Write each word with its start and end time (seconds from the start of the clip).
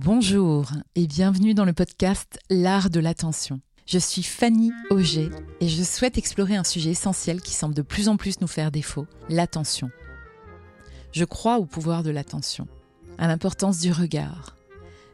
Bonjour 0.00 0.70
et 0.94 1.08
bienvenue 1.08 1.54
dans 1.54 1.64
le 1.64 1.72
podcast 1.72 2.38
L'art 2.50 2.88
de 2.88 3.00
l'attention. 3.00 3.60
Je 3.84 3.98
suis 3.98 4.22
Fanny 4.22 4.70
Auger 4.90 5.28
et 5.60 5.68
je 5.68 5.82
souhaite 5.82 6.16
explorer 6.16 6.54
un 6.54 6.62
sujet 6.62 6.90
essentiel 6.90 7.40
qui 7.40 7.52
semble 7.52 7.74
de 7.74 7.82
plus 7.82 8.08
en 8.08 8.16
plus 8.16 8.40
nous 8.40 8.46
faire 8.46 8.70
défaut, 8.70 9.08
l'attention. 9.28 9.90
Je 11.10 11.24
crois 11.24 11.58
au 11.58 11.64
pouvoir 11.64 12.04
de 12.04 12.10
l'attention, 12.10 12.68
à 13.18 13.26
l'importance 13.26 13.80
du 13.80 13.90
regard, 13.90 14.54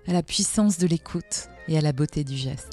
à 0.06 0.12
la 0.12 0.22
puissance 0.22 0.76
de 0.76 0.86
l'écoute 0.86 1.48
et 1.66 1.78
à 1.78 1.80
la 1.80 1.92
beauté 1.92 2.22
du 2.22 2.36
geste. 2.36 2.72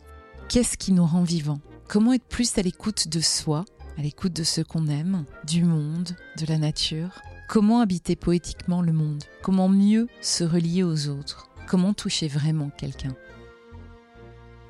Qu'est-ce 0.50 0.75
qui 0.75 0.91
nous 0.91 1.05
rend 1.05 1.23
vivants? 1.23 1.62
Comment 1.88 2.12
être 2.12 2.28
plus 2.28 2.57
à 2.57 2.62
l'écoute 2.62 3.07
de 3.07 3.21
soi, 3.21 3.64
à 3.98 4.02
l'écoute 4.02 4.34
de 4.34 4.43
ce 4.43 4.59
qu'on 4.59 4.88
aime, 4.89 5.23
du 5.48 5.64
monde, 5.64 6.09
de 6.38 6.46
la 6.46 6.57
nature? 6.57 7.21
Comment 7.48 7.80
habiter 7.80 8.18
poétiquement 8.18 8.82
le 8.82 8.91
monde? 8.91 9.23
Comment 9.41 9.70
mieux 9.70 10.07
se 10.20 10.43
relier 10.43 10.84
aux 10.84 11.07
autres? 11.07 11.50
Comment 11.71 11.93
toucher 11.93 12.27
vraiment 12.27 12.69
quelqu'un 12.69 13.15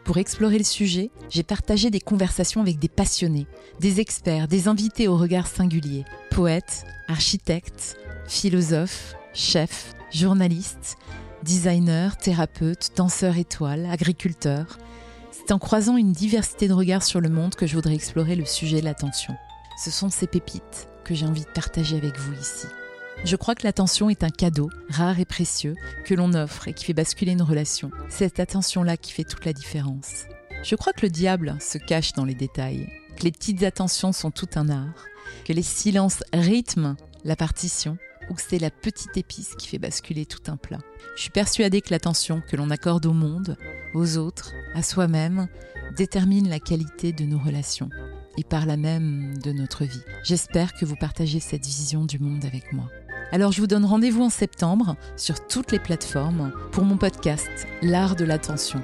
pour 0.03 0.17
explorer 0.17 0.57
le 0.57 0.63
sujet, 0.63 1.09
j'ai 1.29 1.41
partagé 1.43 1.89
des 1.89 1.99
conversations 1.99 2.61
avec 2.61 2.79
des 2.79 2.89
passionnés, 2.89 3.47
des 3.79 3.99
experts, 3.99 4.47
des 4.47 4.67
invités 4.67 5.07
au 5.07 5.15
regard 5.15 5.47
singulier, 5.47 6.05
poètes, 6.31 6.85
architectes, 7.07 7.97
philosophes, 8.27 9.15
chefs, 9.33 9.93
journalistes, 10.11 10.97
designers, 11.43 12.17
thérapeutes, 12.19 12.91
danseurs 12.95 13.37
étoiles, 13.37 13.87
agriculteurs. 13.91 14.77
C'est 15.31 15.51
en 15.51 15.59
croisant 15.59 15.97
une 15.97 16.11
diversité 16.11 16.67
de 16.67 16.73
regards 16.73 17.03
sur 17.03 17.21
le 17.21 17.29
monde 17.29 17.55
que 17.55 17.67
je 17.67 17.75
voudrais 17.75 17.95
explorer 17.95 18.35
le 18.35 18.45
sujet 18.45 18.79
de 18.79 18.85
l'attention. 18.85 19.35
Ce 19.83 19.91
sont 19.91 20.09
ces 20.09 20.27
pépites 20.27 20.87
que 21.03 21.15
j'ai 21.15 21.25
envie 21.25 21.45
de 21.45 21.51
partager 21.51 21.95
avec 21.95 22.17
vous 22.17 22.33
ici. 22.33 22.67
Je 23.23 23.35
crois 23.35 23.55
que 23.55 23.63
l'attention 23.63 24.09
est 24.09 24.23
un 24.23 24.29
cadeau, 24.29 24.69
rare 24.89 25.19
et 25.19 25.25
précieux, 25.25 25.75
que 26.05 26.15
l'on 26.15 26.33
offre 26.33 26.67
et 26.67 26.73
qui 26.73 26.85
fait 26.85 26.93
basculer 26.93 27.33
une 27.33 27.43
relation. 27.43 27.91
Cette 28.09 28.39
attention-là 28.39 28.97
qui 28.97 29.11
fait 29.11 29.23
toute 29.23 29.45
la 29.45 29.53
différence. 29.53 30.25
Je 30.63 30.75
crois 30.75 30.93
que 30.93 31.05
le 31.05 31.09
diable 31.09 31.55
se 31.59 31.77
cache 31.77 32.13
dans 32.13 32.25
les 32.25 32.35
détails, 32.35 32.87
que 33.17 33.23
les 33.23 33.31
petites 33.31 33.63
attentions 33.63 34.11
sont 34.11 34.31
tout 34.31 34.49
un 34.55 34.69
art, 34.69 35.05
que 35.45 35.53
les 35.53 35.63
silences 35.63 36.23
rythment 36.33 36.95
la 37.23 37.35
partition, 37.35 37.97
ou 38.29 38.33
que 38.33 38.41
c'est 38.41 38.59
la 38.59 38.71
petite 38.71 39.15
épice 39.17 39.55
qui 39.55 39.67
fait 39.67 39.79
basculer 39.79 40.25
tout 40.25 40.51
un 40.51 40.57
plat. 40.57 40.79
Je 41.15 41.21
suis 41.21 41.31
persuadée 41.31 41.81
que 41.81 41.91
l'attention 41.91 42.41
que 42.47 42.55
l'on 42.55 42.69
accorde 42.69 43.05
au 43.05 43.13
monde, 43.13 43.57
aux 43.93 44.17
autres, 44.17 44.53
à 44.73 44.83
soi-même, 44.83 45.47
détermine 45.95 46.49
la 46.49 46.59
qualité 46.59 47.11
de 47.11 47.25
nos 47.25 47.39
relations 47.39 47.89
et 48.37 48.43
par 48.43 48.65
là 48.65 48.77
même 48.77 49.37
de 49.37 49.51
notre 49.51 49.85
vie. 49.85 50.01
J'espère 50.23 50.73
que 50.73 50.85
vous 50.85 50.95
partagez 50.95 51.39
cette 51.39 51.65
vision 51.65 52.05
du 52.05 52.19
monde 52.19 52.45
avec 52.45 52.73
moi. 52.73 52.85
Alors 53.31 53.51
je 53.51 53.61
vous 53.61 53.67
donne 53.67 53.85
rendez-vous 53.85 54.23
en 54.23 54.29
septembre 54.29 54.95
sur 55.15 55.47
toutes 55.47 55.71
les 55.71 55.79
plateformes 55.79 56.51
pour 56.71 56.83
mon 56.83 56.97
podcast 56.97 57.49
L'art 57.81 58.15
de 58.15 58.25
l'attention. 58.25 58.81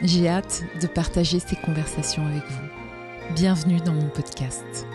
J'ai 0.00 0.28
hâte 0.28 0.64
de 0.80 0.86
partager 0.86 1.38
ces 1.38 1.56
conversations 1.56 2.26
avec 2.26 2.42
vous. 2.50 3.34
Bienvenue 3.34 3.80
dans 3.80 3.92
mon 3.92 4.08
podcast. 4.08 4.86